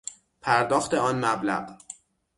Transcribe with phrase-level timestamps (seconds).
[0.41, 1.75] پرداخت آن مبلغ